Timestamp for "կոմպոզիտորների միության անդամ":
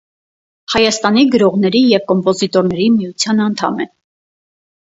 2.13-3.81